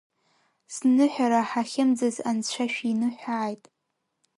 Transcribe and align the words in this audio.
Зныҳәара 0.73 1.41
ҳахьымӡаз 1.49 2.15
Анцәа 2.29 2.65
шәиныҳәааит! 2.73 3.63